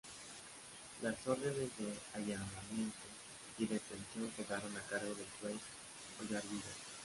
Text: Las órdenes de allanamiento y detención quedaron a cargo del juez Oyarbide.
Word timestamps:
Las 1.03 1.27
órdenes 1.27 1.69
de 1.77 1.93
allanamiento 2.15 3.05
y 3.59 3.67
detención 3.67 4.31
quedaron 4.35 4.75
a 4.75 4.81
cargo 4.87 5.13
del 5.13 5.27
juez 5.39 5.61
Oyarbide. 6.23 6.63